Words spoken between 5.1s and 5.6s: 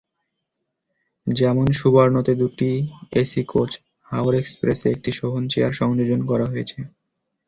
Sovan